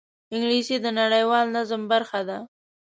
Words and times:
انګلیسي 0.33 0.75
د 0.81 0.87
نړیوال 0.99 1.45
نظم 1.55 1.81
برخه 1.91 2.21
ده 2.29 2.37